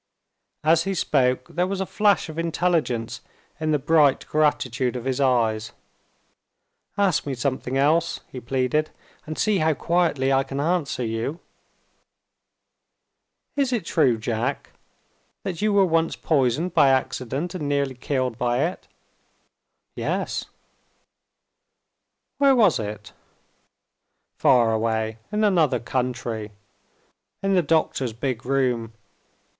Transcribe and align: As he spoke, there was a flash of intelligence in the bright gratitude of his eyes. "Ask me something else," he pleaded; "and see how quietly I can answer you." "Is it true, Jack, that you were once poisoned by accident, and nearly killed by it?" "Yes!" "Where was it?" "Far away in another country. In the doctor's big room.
As 0.63 0.85
he 0.85 0.95
spoke, 0.95 1.49
there 1.49 1.67
was 1.67 1.79
a 1.79 1.85
flash 1.85 2.27
of 2.27 2.39
intelligence 2.39 3.21
in 3.59 3.69
the 3.69 3.77
bright 3.77 4.25
gratitude 4.27 4.95
of 4.95 5.05
his 5.05 5.21
eyes. 5.21 5.73
"Ask 6.97 7.27
me 7.27 7.35
something 7.35 7.77
else," 7.77 8.19
he 8.27 8.39
pleaded; 8.39 8.89
"and 9.27 9.37
see 9.37 9.59
how 9.59 9.75
quietly 9.75 10.33
I 10.33 10.41
can 10.43 10.59
answer 10.59 11.05
you." 11.05 11.39
"Is 13.55 13.71
it 13.71 13.85
true, 13.85 14.17
Jack, 14.17 14.71
that 15.43 15.61
you 15.61 15.71
were 15.71 15.85
once 15.85 16.15
poisoned 16.15 16.73
by 16.73 16.89
accident, 16.89 17.53
and 17.53 17.69
nearly 17.69 17.93
killed 17.93 18.39
by 18.39 18.63
it?" 18.65 18.87
"Yes!" 19.93 20.45
"Where 22.39 22.55
was 22.55 22.79
it?" 22.79 23.13
"Far 24.33 24.73
away 24.73 25.19
in 25.31 25.43
another 25.43 25.79
country. 25.79 26.53
In 27.43 27.53
the 27.53 27.61
doctor's 27.61 28.13
big 28.13 28.47
room. 28.47 28.93